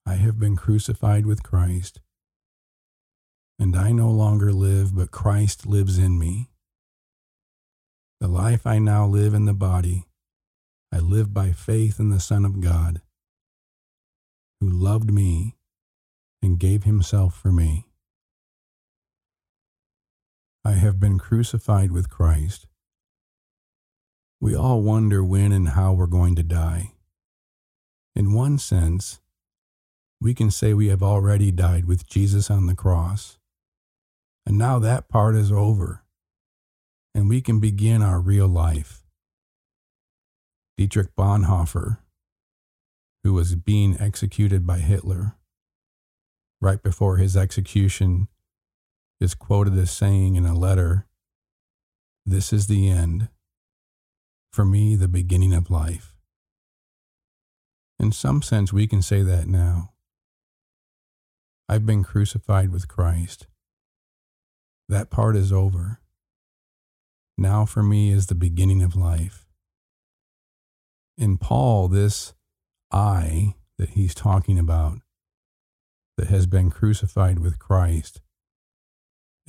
I 0.06 0.14
have 0.16 0.38
been 0.38 0.56
crucified 0.56 1.26
with 1.26 1.42
Christ, 1.42 2.02
and 3.58 3.76
I 3.76 3.94
no 3.94 4.12
longer 4.12 4.54
live, 4.54 4.96
but 4.96 5.10
Christ 5.10 5.66
lives 5.66 5.98
in 5.98 6.20
me. 6.20 6.52
The 8.20 8.28
life 8.28 8.68
I 8.68 8.78
now 8.78 9.08
live 9.08 9.34
in 9.34 9.46
the 9.46 9.54
body, 9.54 10.06
I 10.92 11.00
live 11.00 11.34
by 11.34 11.52
faith 11.52 12.00
in 12.00 12.10
the 12.12 12.20
Son 12.20 12.46
of 12.46 12.62
God, 12.62 13.02
who 14.60 14.70
loved 14.70 15.12
me 15.12 15.56
and 16.44 16.60
gave 16.60 16.84
himself 16.84 17.34
for 17.34 17.52
me. 17.52 17.89
I 20.66 20.74
have 20.74 21.00
been 21.00 21.18
crucified 21.18 21.92
with 21.92 22.10
Christ. 22.10 22.68
We 24.42 24.56
all 24.56 24.82
wonder 24.82 25.24
when 25.24 25.52
and 25.52 25.70
how 25.70 25.94
we're 25.94 26.08
going 26.08 26.36
to 26.36 26.44
die. 26.44 26.94
In 28.16 28.34
one 28.34 28.58
sense, 28.58 29.20
we 30.20 30.34
can 30.34 30.52
say 30.52 30.74
we 30.74 30.90
have 30.90 31.02
already 31.02 31.52
died 31.52 31.86
with 31.86 32.08
Jesus 32.08 32.52
on 32.52 32.68
the 32.68 32.76
cross. 32.76 33.38
And 34.46 34.58
now 34.58 34.80
that 34.80 35.08
part 35.08 35.36
is 35.36 35.52
over, 35.52 36.04
and 37.16 37.30
we 37.30 37.42
can 37.42 37.60
begin 37.60 38.02
our 38.02 38.20
real 38.20 38.48
life. 38.48 39.04
Dietrich 40.78 41.16
Bonhoeffer, 41.18 42.00
who 43.24 43.34
was 43.34 43.56
being 43.56 43.98
executed 44.00 44.66
by 44.66 44.80
Hitler, 44.80 45.36
right 46.62 46.82
before 46.82 47.18
his 47.18 47.38
execution, 47.38 48.28
is 49.20 49.36
quoted 49.36 49.78
as 49.78 49.92
saying 49.92 50.36
in 50.36 50.46
a 50.46 50.56
letter, 50.56 51.06
This 52.26 52.54
is 52.54 52.68
the 52.68 52.90
end. 52.90 53.30
For 54.52 54.66
me, 54.66 54.96
the 54.96 55.08
beginning 55.08 55.54
of 55.54 55.70
life. 55.70 56.16
In 58.00 58.12
some 58.12 58.42
sense, 58.42 58.72
we 58.74 58.88
can 58.88 59.02
say 59.02 59.22
that 59.22 59.48
now. 59.48 59.92
I've 61.68 61.86
been 61.86 62.04
crucified 62.04 62.72
with 62.72 62.88
Christ. 62.88 63.46
That 64.88 65.12
part 65.12 65.36
is 65.36 65.52
over. 65.52 66.00
Now 67.38 67.66
for 67.66 67.84
me 67.84 68.12
is 68.12 68.26
the 68.26 68.36
beginning 68.36 68.82
of 68.82 68.96
life. 68.96 69.46
In 71.18 71.38
Paul, 71.38 71.88
this 71.88 72.34
I 72.92 73.56
that 73.78 73.90
he's 73.90 74.16
talking 74.16 74.58
about, 74.58 74.98
that 76.18 76.28
has 76.28 76.48
been 76.48 76.70
crucified 76.70 77.40
with 77.40 77.60
Christ, 77.60 78.20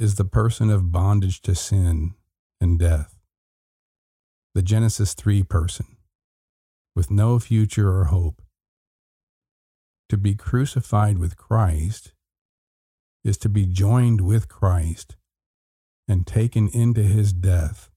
is 0.01 0.15
the 0.15 0.25
person 0.25 0.71
of 0.71 0.91
bondage 0.91 1.43
to 1.43 1.55
sin 1.55 2.15
and 2.59 2.79
death. 2.79 3.19
The 4.55 4.63
Genesis 4.63 5.13
3 5.13 5.43
person, 5.43 5.99
with 6.97 7.11
no 7.11 7.39
future 7.39 7.95
or 7.95 8.05
hope. 8.05 8.41
To 10.09 10.17
be 10.17 10.35
crucified 10.35 11.19
with 11.19 11.37
Christ 11.37 12.15
is 13.23 13.37
to 13.39 13.51
be 13.51 13.67
joined 13.67 14.23
with 14.23 14.49
Christ 14.49 15.17
and 16.09 16.27
taken 16.27 16.69
into 16.71 17.03
his 17.03 17.35
death, 17.35 17.91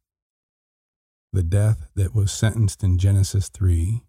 the 1.31 1.41
death 1.41 1.87
that 1.95 2.13
was 2.13 2.33
sentenced 2.33 2.83
in 2.83 2.97
Genesis 2.97 3.47
3, 3.47 4.03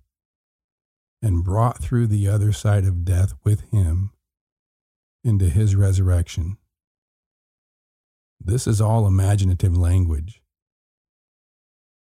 and 1.23 1.45
brought 1.45 1.79
through 1.79 2.09
the 2.09 2.27
other 2.27 2.53
side 2.53 2.85
of 2.85 3.05
death 3.05 3.35
with 3.45 3.71
him 3.71 4.11
into 5.23 5.49
his 5.49 5.77
resurrection. 5.77 6.59
This 8.47 8.67
is 8.67 8.79
all 8.79 9.07
imaginative 9.07 9.75
language. 9.75 10.43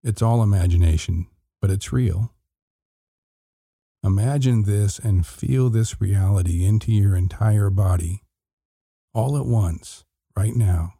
It's 0.03 0.23
all 0.23 0.41
imagination, 0.41 1.27
but 1.61 1.69
it's 1.69 1.93
real. 1.93 2.33
Imagine 4.03 4.63
this 4.63 4.97
and 4.97 5.23
feel 5.23 5.69
this 5.69 6.01
reality 6.01 6.65
into 6.65 6.91
your 6.91 7.15
entire 7.15 7.69
body, 7.69 8.23
all 9.13 9.37
at 9.37 9.45
once, 9.45 10.03
right 10.35 10.55
now. 10.55 10.95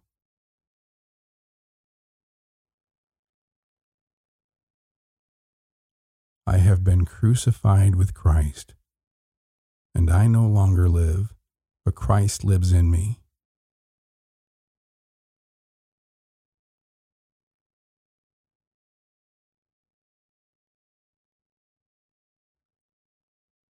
I 6.45 6.58
have 6.58 6.84
been 6.84 7.06
crucified 7.06 7.95
with 7.95 8.13
Christ, 8.13 8.75
and 9.95 10.12
I 10.12 10.27
no 10.27 10.45
longer 10.45 10.88
live, 10.88 11.34
but 11.84 11.95
Christ 11.95 12.43
lives 12.43 12.71
in 12.71 12.91
me. 12.91 13.20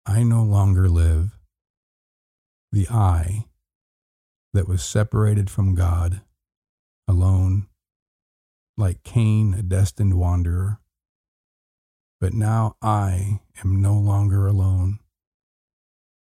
I 0.05 0.23
no 0.23 0.43
longer 0.43 0.87
live. 0.87 1.37
The 2.71 2.87
I 2.89 3.45
that 4.53 4.67
was 4.67 4.83
separated 4.83 5.49
from 5.49 5.75
God, 5.75 6.21
alone, 7.07 7.67
like 8.77 9.03
Cain, 9.03 9.53
a 9.53 9.63
destined 9.63 10.13
wanderer. 10.19 10.79
But 12.21 12.33
now 12.33 12.75
I 12.81 13.41
am 13.63 13.81
no 13.81 13.93
longer 13.95 14.47
alone, 14.47 14.99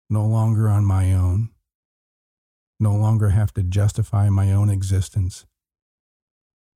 no 0.08 0.24
longer 0.24 0.68
on 0.68 0.84
my 0.84 1.12
own, 1.12 1.50
no 2.80 2.94
longer 2.94 3.30
have 3.30 3.52
to 3.54 3.62
justify 3.62 4.28
my 4.28 4.52
own 4.52 4.70
existence, 4.70 5.46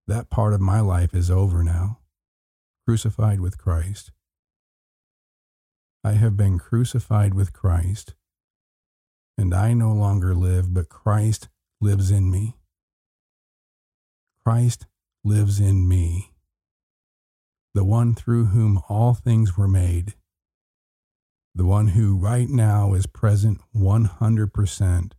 That 0.07 0.31
part 0.31 0.55
of 0.55 0.61
my 0.61 0.81
life 0.81 1.15
is 1.15 1.31
over 1.31 1.63
now, 1.63 1.99
crucified 2.87 3.41
with 3.41 3.59
Christ. 3.59 4.11
I 6.05 6.13
have 6.13 6.37
been 6.37 6.59
crucified 6.59 7.35
with 7.35 7.53
Christ, 7.53 8.15
and 9.37 9.53
I 9.53 9.73
no 9.75 9.93
longer 9.93 10.35
live, 10.35 10.73
but 10.73 10.89
Christ 10.89 11.49
lives 11.81 12.11
in 12.11 12.31
me. 12.31 12.57
Christ 14.45 14.87
lives 15.25 15.61
in 15.61 15.89
me, 15.89 16.33
the 17.75 17.85
one 17.85 18.15
through 18.15 18.47
whom 18.47 18.81
all 18.89 19.15
things 19.15 19.57
were 19.57 19.69
made, 19.69 20.15
the 21.55 21.67
one 21.67 21.89
who 21.89 22.17
right 22.17 22.49
now 22.49 22.95
is 22.95 23.07
present 23.07 23.61
100% 23.77 25.13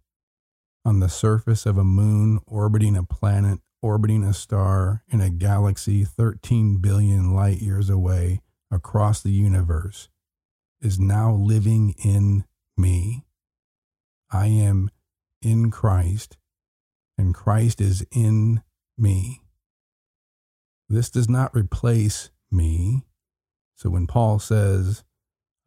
on 0.86 1.00
the 1.00 1.10
surface 1.10 1.66
of 1.66 1.78
a 1.78 1.84
moon 1.84 2.40
orbiting 2.48 2.96
a 2.96 3.04
planet, 3.04 3.60
orbiting 3.82 4.24
a 4.24 4.34
star 4.34 5.04
in 5.10 5.22
a 5.22 5.30
galaxy 5.30 6.04
13 6.06 6.78
billion 6.78 7.36
light 7.36 7.58
years 7.62 7.90
away 7.90 8.40
across 8.72 9.22
the 9.22 9.32
universe, 9.32 10.10
is 10.82 11.00
now 11.00 11.34
living 11.34 11.96
in 12.04 12.46
me. 12.78 13.26
I 14.32 14.48
am 14.48 14.90
in 15.42 15.72
Christ, 15.72 16.38
and 17.18 17.34
Christ 17.34 17.82
is 17.82 18.06
in 18.12 18.62
me. 18.98 19.42
This 20.88 21.10
does 21.10 21.30
not 21.30 21.56
replace 21.56 22.32
me. 22.52 23.06
So 23.76 23.90
when 23.90 24.08
Paul 24.08 24.40
says, 24.40 25.04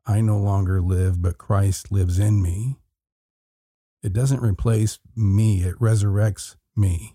I 0.04 0.20
no 0.20 0.38
longer 0.38 0.80
live, 0.80 1.22
but 1.22 1.38
Christ 1.38 1.92
lives 1.92 2.18
in 2.18 2.42
me, 2.42 2.76
it 4.02 4.12
doesn't 4.12 4.42
replace 4.42 4.98
me, 5.14 5.62
it 5.62 5.78
resurrects 5.78 6.56
me. 6.76 7.14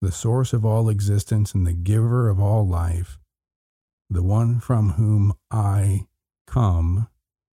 The 0.00 0.12
source 0.12 0.52
of 0.52 0.64
all 0.64 0.88
existence 0.88 1.52
and 1.52 1.66
the 1.66 1.72
giver 1.72 2.28
of 2.28 2.38
all 2.38 2.66
life, 2.66 3.18
the 4.10 4.22
one 4.22 4.60
from 4.60 4.90
whom 4.90 5.32
I 5.50 6.06
come 6.46 7.08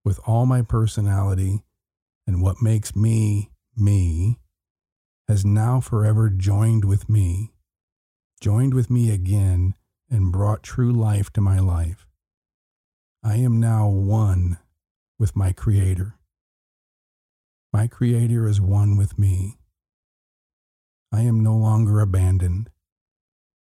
with 0.04 0.20
all 0.26 0.46
my 0.46 0.62
personality 0.62 1.64
and 2.26 2.42
what 2.42 2.62
makes 2.62 2.96
me 2.96 3.50
me, 3.80 4.40
has 5.28 5.46
now 5.46 5.80
forever 5.80 6.30
joined 6.30 6.86
with 6.86 7.10
me, 7.10 7.54
joined 8.42 8.74
with 8.74 8.90
me 8.90 9.12
again, 9.12 9.76
and 10.10 10.32
brought 10.32 10.64
true 10.64 10.92
life 10.92 11.32
to 11.34 11.42
my 11.42 11.60
life. 11.60 12.08
I 13.24 13.36
am 13.36 13.60
now 13.60 13.88
one 13.88 14.58
with 15.20 15.36
my 15.36 15.52
Creator. 15.54 16.16
My 17.72 17.88
Creator 17.88 18.48
is 18.48 18.60
one 18.60 18.98
with 18.98 19.20
me. 19.20 19.60
I 21.12 21.22
am 21.22 21.42
no 21.42 21.56
longer 21.56 22.00
abandoned, 22.00 22.70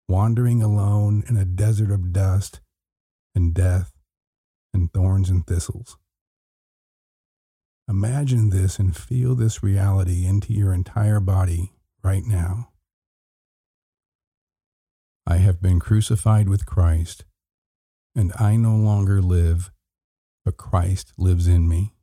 wandering 0.07 0.63
alone 0.63 1.23
in 1.27 1.37
a 1.37 1.45
desert 1.45 1.91
of 1.91 2.13
dust 2.13 2.59
and 3.35 3.53
death 3.53 3.93
and 4.73 4.91
thorns 4.93 5.29
and 5.29 5.45
thistles. 5.45 5.97
Imagine 7.87 8.49
this 8.49 8.79
and 8.79 8.95
feel 8.95 9.35
this 9.35 9.61
reality 9.61 10.25
into 10.25 10.53
your 10.53 10.73
entire 10.73 11.19
body 11.19 11.73
right 12.03 12.23
now. 12.25 12.69
I 15.27 15.37
have 15.37 15.61
been 15.61 15.79
crucified 15.79 16.49
with 16.49 16.65
Christ, 16.65 17.25
and 18.15 18.31
I 18.39 18.55
no 18.55 18.75
longer 18.75 19.21
live, 19.21 19.71
but 20.45 20.57
Christ 20.57 21.13
lives 21.17 21.47
in 21.47 21.67
me. 21.67 21.93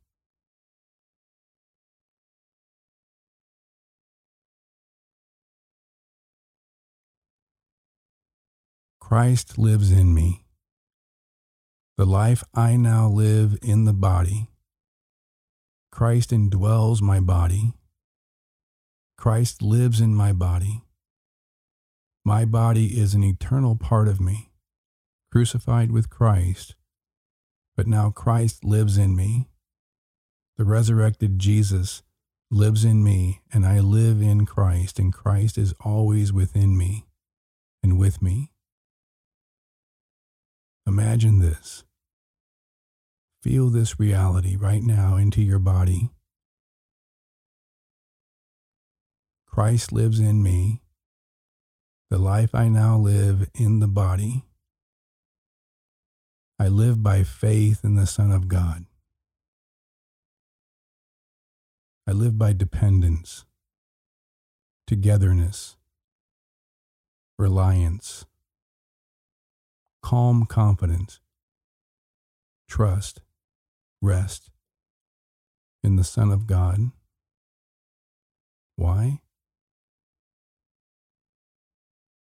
Christ 8.99 9.57
lives 9.57 9.91
in 9.91 10.13
me. 10.13 10.45
The 11.99 12.05
life 12.05 12.45
I 12.53 12.77
now 12.77 13.09
live 13.09 13.59
in 13.61 13.83
the 13.83 13.91
body, 13.91 14.47
Christ 15.91 16.29
indwells 16.29 17.01
my 17.01 17.19
body. 17.19 17.73
Christ 19.17 19.61
lives 19.61 19.99
in 19.99 20.15
my 20.15 20.31
body. 20.31 20.81
My 22.23 22.45
body 22.45 22.97
is 22.97 23.15
an 23.15 23.25
eternal 23.25 23.75
part 23.75 24.07
of 24.07 24.21
me, 24.21 24.49
crucified 25.29 25.91
with 25.91 26.09
Christ, 26.09 26.73
but 27.75 27.85
now 27.85 28.11
Christ 28.11 28.63
lives 28.63 28.97
in 28.97 29.13
me. 29.13 29.49
The 30.55 30.63
resurrected 30.63 31.37
Jesus 31.37 32.01
lives 32.49 32.85
in 32.85 33.03
me, 33.03 33.41
and 33.51 33.65
I 33.65 33.81
live 33.81 34.21
in 34.21 34.45
Christ, 34.45 34.99
and 34.99 35.11
Christ 35.11 35.57
is 35.57 35.73
always 35.81 36.31
within 36.31 36.77
me 36.77 37.07
and 37.83 37.99
with 37.99 38.21
me. 38.21 38.53
Imagine 40.87 41.39
this. 41.39 41.83
Feel 43.41 43.69
this 43.69 43.99
reality 43.99 44.57
right 44.57 44.83
now 44.83 45.15
into 45.15 45.41
your 45.41 45.59
body. 45.59 46.09
Christ 49.47 49.93
lives 49.93 50.19
in 50.19 50.43
me. 50.43 50.81
The 52.09 52.17
life 52.17 52.53
I 52.53 52.67
now 52.67 52.97
live 52.97 53.49
in 53.53 53.79
the 53.79 53.87
body. 53.87 54.45
I 56.59 56.67
live 56.67 57.01
by 57.01 57.23
faith 57.23 57.85
in 57.85 57.95
the 57.95 58.07
Son 58.07 58.31
of 58.31 58.49
God. 58.49 58.85
I 62.05 62.11
live 62.11 62.37
by 62.37 62.51
dependence, 62.51 63.45
togetherness, 64.85 65.77
reliance, 67.37 68.25
calm 70.01 70.45
confidence, 70.45 71.21
trust, 72.67 73.21
rest 74.01 74.49
in 75.83 75.95
the 75.95 76.03
Son 76.03 76.31
of 76.31 76.47
God. 76.47 76.91
Why? 78.75 79.21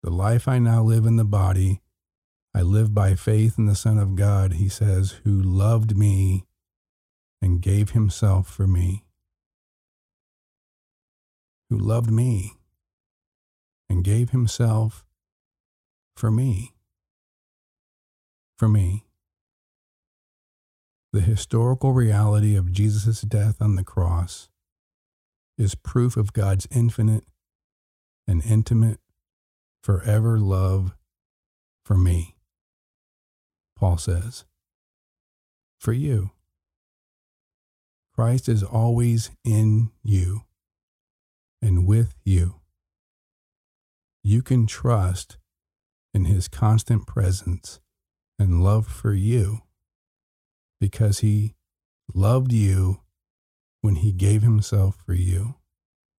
The 0.03 0.09
life 0.09 0.47
I 0.47 0.59
now 0.59 0.83
live 0.83 1.05
in 1.05 1.15
the 1.15 1.25
body, 1.25 1.81
I 2.53 2.61
live 2.61 2.93
by 2.93 3.15
faith 3.15 3.57
in 3.57 3.65
the 3.65 3.75
Son 3.75 3.97
of 3.97 4.15
God, 4.15 4.53
he 4.53 4.67
says, 4.67 5.19
who 5.23 5.41
loved 5.41 5.95
me 5.95 6.45
and 7.41 7.61
gave 7.61 7.91
himself 7.91 8.49
for 8.49 8.67
me. 8.67 9.05
Who 11.69 11.77
loved 11.77 12.11
me 12.11 12.57
and 13.89 14.03
gave 14.03 14.31
himself 14.31 15.05
for 16.15 16.29
me 16.29 16.73
for 18.61 18.69
me. 18.69 19.05
The 21.13 21.21
historical 21.21 21.91
reality 21.91 22.55
of 22.55 22.71
Jesus' 22.71 23.21
death 23.21 23.61
on 23.61 23.75
the 23.75 23.83
cross 23.83 24.47
is 25.57 25.75
proof 25.75 26.15
of 26.15 26.31
God's 26.31 26.67
infinite 26.71 27.25
and 28.27 28.41
intimate, 28.45 28.99
forever 29.83 30.39
love 30.39 30.95
for 31.83 31.97
me. 31.97 32.35
Paul 33.75 33.97
says, 33.97 34.45
for 35.79 35.91
you. 35.91 36.31
Christ 38.15 38.47
is 38.47 38.63
always 38.63 39.31
in 39.43 39.91
you 40.03 40.43
and 41.61 41.87
with 41.87 42.13
you. 42.23 42.61
You 44.23 44.41
can 44.41 44.67
trust 44.67 45.37
in 46.13 46.25
his 46.25 46.47
constant 46.47 47.07
presence 47.07 47.79
and 48.37 48.63
love 48.63 48.87
for 48.87 49.13
you 49.13 49.63
because 50.81 51.19
he 51.19 51.53
loved 52.13 52.51
you 52.51 52.99
when 53.81 53.95
he 53.95 54.11
gave 54.11 54.41
himself 54.41 54.97
for 55.05 55.13
you, 55.13 55.55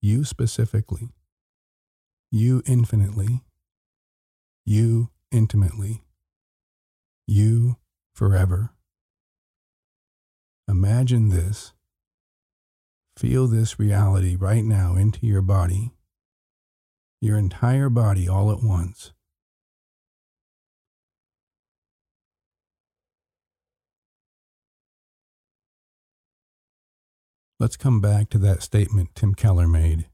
you 0.01 0.25
specifically, 0.25 1.11
you 2.31 2.63
infinitely, 2.65 3.43
you 4.65 5.11
intimately, 5.33 6.05
you 7.27 7.77
forever. 8.15 8.71
Imagine 10.69 11.29
this. 11.29 11.73
Feel 13.17 13.49
this 13.49 13.79
reality 13.81 14.37
right 14.37 14.65
now 14.65 14.95
into 14.95 15.27
your 15.27 15.43
body, 15.43 15.91
your 17.21 17.37
entire 17.37 17.91
body 17.91 18.29
all 18.29 18.51
at 18.53 18.63
once. 18.63 19.13
Let's 27.63 27.77
come 27.77 28.01
back 28.01 28.29
to 28.31 28.39
that 28.39 28.61
statement 28.61 29.11
Tim 29.15 29.37
Keller 29.37 29.69
made. 29.69 30.07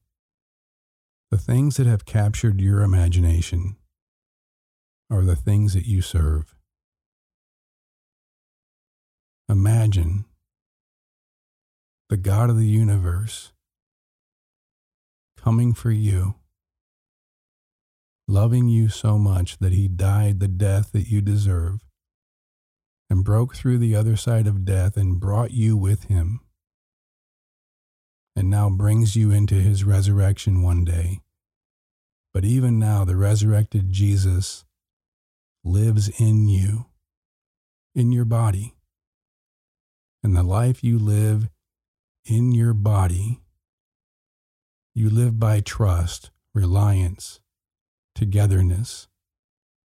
The 1.30 1.38
things 1.38 1.78
that 1.78 1.86
have 1.86 2.04
captured 2.04 2.60
your 2.60 2.82
imagination 2.82 3.76
are 5.10 5.22
the 5.22 5.34
things 5.34 5.72
that 5.72 5.86
you 5.86 6.02
serve. 6.02 6.54
Imagine 9.48 10.26
the 12.10 12.18
God 12.18 12.50
of 12.50 12.58
the 12.58 12.66
universe 12.66 13.52
coming 15.42 15.72
for 15.72 15.90
you 15.90 16.34
loving 18.28 18.68
you 18.68 18.90
so 18.90 19.16
much 19.16 19.56
that 19.56 19.72
he 19.72 19.88
died 19.88 20.40
the 20.40 20.48
death 20.48 20.92
that 20.92 21.08
you 21.08 21.22
deserve 21.22 21.80
and 23.08 23.24
broke 23.24 23.56
through 23.56 23.78
the 23.78 23.96
other 23.96 24.16
side 24.16 24.46
of 24.46 24.66
death 24.66 24.98
and 24.98 25.18
brought 25.18 25.52
you 25.52 25.78
with 25.78 26.04
him, 26.04 26.40
and 28.38 28.48
now 28.48 28.70
brings 28.70 29.16
you 29.16 29.32
into 29.32 29.56
his 29.56 29.82
resurrection 29.82 30.62
one 30.62 30.84
day. 30.84 31.20
But 32.32 32.44
even 32.44 32.78
now, 32.78 33.04
the 33.04 33.16
resurrected 33.16 33.90
Jesus 33.90 34.64
lives 35.64 36.08
in 36.20 36.46
you, 36.46 36.86
in 37.96 38.12
your 38.12 38.24
body. 38.24 38.76
And 40.22 40.36
the 40.36 40.44
life 40.44 40.84
you 40.84 41.00
live 41.00 41.48
in 42.24 42.52
your 42.52 42.74
body, 42.74 43.40
you 44.94 45.10
live 45.10 45.40
by 45.40 45.58
trust, 45.58 46.30
reliance, 46.54 47.40
togetherness, 48.14 49.08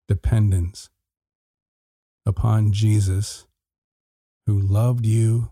dependence 0.07 0.89
upon 2.25 2.71
Jesus, 2.71 3.45
who 4.47 4.59
loved 4.59 5.05
you 5.05 5.51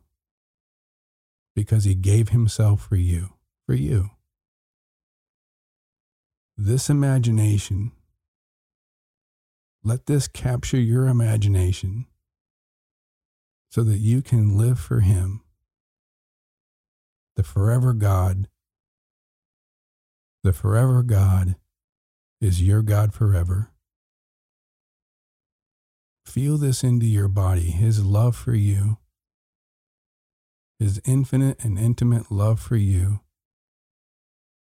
because 1.59 1.83
he 1.83 1.93
gave 1.93 2.29
himself 2.29 2.87
for 2.87 2.95
you, 2.95 3.33
for 3.65 3.73
you. 3.73 4.11
This 6.57 6.89
imagination, 6.89 7.91
let 9.83 10.05
this 10.05 10.29
capture 10.29 10.79
your 10.79 11.07
imagination 11.07 12.05
so 13.69 13.83
that 13.83 13.97
you 13.97 14.21
can 14.21 14.57
live 14.57 14.79
for 14.79 15.01
him, 15.01 15.41
the 17.35 17.43
forever 17.43 17.91
God. 17.91 18.47
The 20.45 20.53
forever 20.53 21.03
God 21.03 21.57
is 22.39 22.61
your 22.61 22.81
God 22.81 23.13
forever. 23.13 23.71
Feel 26.25 26.57
this 26.57 26.85
into 26.85 27.05
your 27.05 27.27
body, 27.27 27.71
His 27.71 28.05
love 28.05 28.37
for 28.37 28.55
you, 28.55 28.99
His 30.79 31.01
infinite 31.05 31.63
and 31.63 31.77
intimate 31.77 32.31
love 32.31 32.59
for 32.59 32.77
you, 32.77 33.19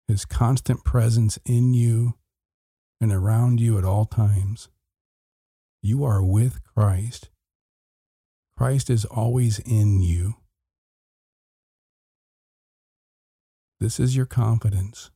His 0.08 0.24
constant 0.24 0.84
presence 0.84 1.40
in 1.46 1.74
you 1.74 2.14
and 3.02 3.12
around 3.12 3.60
you 3.60 3.78
at 3.78 3.84
all 3.84 4.06
times. 4.06 4.70
You 5.82 6.04
are 6.04 6.24
with 6.24 6.64
Christ. 6.64 7.30
Christ 8.58 8.90
is 8.90 9.06
always 9.06 9.60
in 9.60 10.02
you. 10.02 10.36
This 13.80 14.00
is 14.00 14.16
your 14.16 14.26
confidence. 14.26 15.12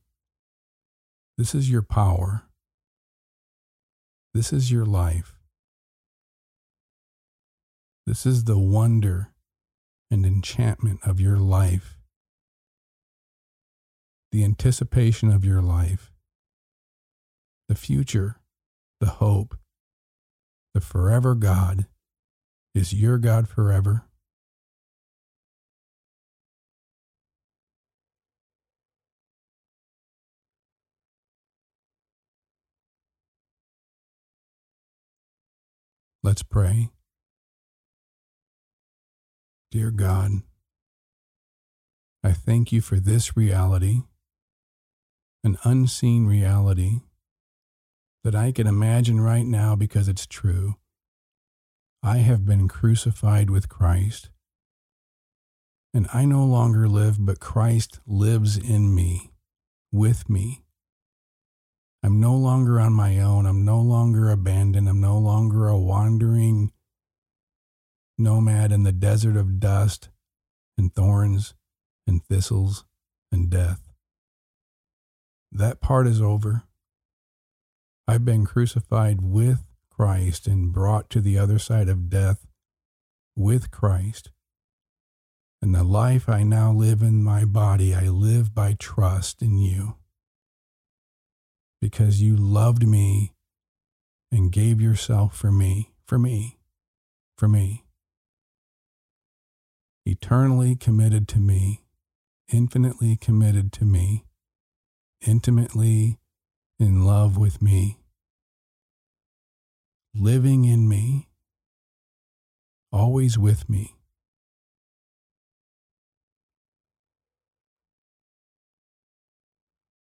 This 1.38 1.54
is 1.54 1.70
your 1.70 1.82
power. 1.82 2.42
This 4.34 4.52
is 4.52 4.70
your 4.70 4.84
life. 4.84 5.36
This 8.06 8.26
is 8.26 8.44
the 8.44 8.58
wonder 8.58 9.32
and 10.10 10.26
enchantment 10.26 11.00
of 11.04 11.20
your 11.20 11.36
life, 11.36 11.98
the 14.32 14.44
anticipation 14.44 15.30
of 15.30 15.44
your 15.44 15.62
life, 15.62 16.12
the 17.68 17.74
future, 17.74 18.40
the 19.00 19.06
hope, 19.06 19.56
the 20.74 20.80
forever 20.80 21.34
God 21.34 21.86
is 22.74 22.92
your 22.92 23.18
God 23.18 23.48
forever. 23.48 24.04
Let's 36.22 36.42
pray. 36.42 36.90
Dear 39.70 39.92
God, 39.92 40.42
I 42.24 42.32
thank 42.32 42.72
you 42.72 42.80
for 42.80 42.98
this 42.98 43.36
reality, 43.36 44.00
an 45.44 45.58
unseen 45.62 46.26
reality 46.26 47.02
that 48.24 48.34
I 48.34 48.50
can 48.50 48.66
imagine 48.66 49.20
right 49.20 49.46
now 49.46 49.76
because 49.76 50.08
it's 50.08 50.26
true. 50.26 50.74
I 52.02 52.16
have 52.16 52.44
been 52.44 52.66
crucified 52.66 53.48
with 53.48 53.68
Christ, 53.68 54.30
and 55.94 56.08
I 56.12 56.24
no 56.24 56.44
longer 56.44 56.88
live, 56.88 57.24
but 57.24 57.38
Christ 57.38 58.00
lives 58.08 58.56
in 58.56 58.92
me, 58.92 59.30
with 59.92 60.28
me. 60.28 60.64
I'm 62.02 62.18
no 62.18 62.34
longer 62.34 62.80
on 62.80 62.92
my 62.92 63.20
own. 63.20 63.46
I'm 63.46 63.64
no 63.64 63.80
longer 63.80 64.30
abandoned. 64.30 64.88
I'm 64.88 65.00
no 65.00 65.16
longer 65.16 65.68
a 65.68 65.78
wandering 65.78 66.72
nomad 68.20 68.70
in 68.70 68.84
the 68.84 68.92
desert 68.92 69.36
of 69.36 69.58
dust 69.58 70.08
and 70.78 70.94
thorns 70.94 71.54
and 72.06 72.24
thistles 72.24 72.84
and 73.32 73.50
death. 73.50 73.80
That 75.50 75.80
part 75.80 76.06
is 76.06 76.20
over. 76.20 76.62
I've 78.06 78.24
been 78.24 78.46
crucified 78.46 79.20
with 79.20 79.64
Christ 79.90 80.46
and 80.46 80.72
brought 80.72 81.10
to 81.10 81.20
the 81.20 81.38
other 81.38 81.58
side 81.58 81.88
of 81.88 82.08
death 82.08 82.46
with 83.36 83.70
Christ. 83.70 84.30
And 85.62 85.74
the 85.74 85.84
life 85.84 86.28
I 86.28 86.42
now 86.42 86.72
live 86.72 87.02
in 87.02 87.22
my 87.22 87.44
body, 87.44 87.94
I 87.94 88.08
live 88.08 88.54
by 88.54 88.74
trust 88.78 89.42
in 89.42 89.58
you. 89.58 89.96
Because 91.80 92.22
you 92.22 92.36
loved 92.36 92.86
me 92.86 93.32
and 94.32 94.52
gave 94.52 94.80
yourself 94.80 95.36
for 95.36 95.50
me, 95.50 95.92
for 96.06 96.18
me, 96.18 96.58
for 97.36 97.48
me 97.48 97.84
eternally 100.10 100.74
committed 100.74 101.28
to 101.28 101.38
me, 101.38 101.82
infinitely 102.52 103.16
committed 103.16 103.72
to 103.72 103.84
me, 103.84 104.24
intimately 105.24 106.18
in 106.78 107.04
love 107.04 107.36
with 107.36 107.62
me, 107.62 108.00
living 110.14 110.64
in 110.64 110.88
me, 110.88 111.28
always 112.90 113.38
with 113.38 113.68
me. 113.68 113.94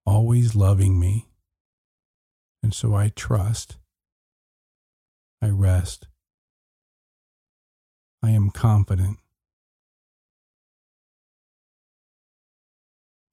Always 0.06 0.56
loving 0.56 1.00
me. 1.00 1.28
And 2.62 2.74
so 2.74 2.94
I 2.94 3.10
trust. 3.16 3.78
I 5.42 5.50
rest. 5.50 6.08
I 8.22 8.32
am 8.32 8.50
confident. 8.50 9.18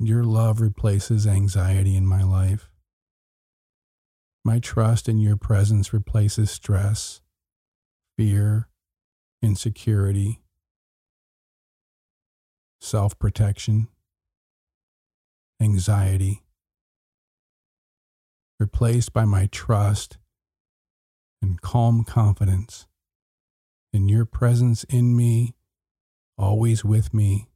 Your 0.04 0.24
love 0.24 0.60
replaces 0.60 1.28
anxiety 1.28 1.94
in 1.94 2.04
my 2.04 2.24
life. 2.24 2.72
My 4.44 4.58
trust 4.58 5.08
in 5.08 5.18
your 5.18 5.36
presence 5.36 5.92
replaces 5.92 6.50
stress, 6.50 7.20
fear, 8.18 8.68
insecurity, 9.42 10.40
self 12.80 13.16
protection, 13.16 13.86
anxiety, 15.60 16.42
replaced 18.58 19.12
by 19.12 19.24
my 19.24 19.46
trust 19.52 20.18
and 21.40 21.60
calm 21.62 22.02
confidence 22.02 22.88
in 23.92 24.08
your 24.08 24.24
presence 24.24 24.82
in 24.82 25.16
me, 25.16 25.54
always 26.36 26.84
with 26.84 27.14
me 27.14 27.51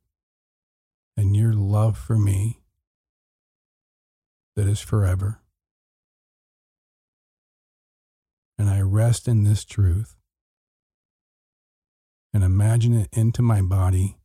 and 1.16 1.36
your 1.36 1.52
love 1.52 1.96
for 1.96 2.18
me 2.18 2.60
that 4.54 4.66
is 4.66 4.80
forever. 4.80 5.40
And 8.58 8.70
I 8.70 8.80
rest 8.80 9.28
in 9.28 9.44
this 9.44 9.64
truth 9.64 10.16
and 12.32 12.42
imagine 12.42 12.94
it 12.94 13.08
into 13.12 13.42
my 13.42 13.62
body 13.62 14.18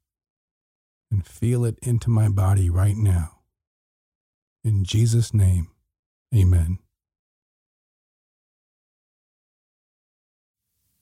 and 1.12 1.25
feel 1.25 1.65
it 1.65 1.77
into 1.82 2.10
my 2.10 2.30
body 2.30 2.69
right 2.69 2.95
now. 2.95 3.39
In 4.63 4.84
Jesus' 4.86 5.34
name, 5.34 5.67
amen. 6.34 6.80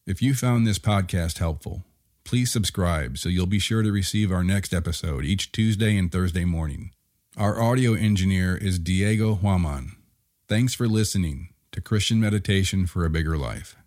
If 0.07 0.23
you 0.23 0.33
found 0.33 0.65
this 0.65 0.79
podcast 0.79 1.37
helpful, 1.37 1.83
please 2.29 2.51
subscribe 2.51 3.17
so 3.17 3.27
you'll 3.27 3.47
be 3.47 3.57
sure 3.57 3.81
to 3.81 3.91
receive 3.91 4.31
our 4.31 4.43
next 4.43 4.71
episode 4.71 5.25
each 5.25 5.51
Tuesday 5.51 5.97
and 5.97 6.11
Thursday 6.11 6.45
morning. 6.45 6.91
Our 7.35 7.59
audio 7.59 7.95
engineer 7.95 8.55
is 8.55 8.77
Diego 8.77 9.33
Huaman. 9.33 9.93
Thanks 10.47 10.75
for 10.75 10.87
listening 10.87 11.49
to 11.71 11.81
Christian 11.81 12.21
Meditation 12.21 12.85
for 12.85 13.03
a 13.03 13.09
Bigger 13.09 13.35
Life. 13.35 13.78